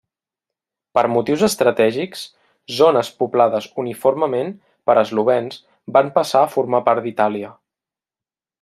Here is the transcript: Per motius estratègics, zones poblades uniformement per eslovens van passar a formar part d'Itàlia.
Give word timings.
Per 0.97 1.01
motius 1.15 1.41
estratègics, 1.47 2.23
zones 2.79 3.11
poblades 3.19 3.67
uniformement 3.83 4.49
per 4.89 4.97
eslovens 5.03 5.61
van 5.99 6.11
passar 6.17 6.43
a 6.47 6.49
formar 6.55 6.81
part 6.89 7.07
d'Itàlia. 7.07 7.53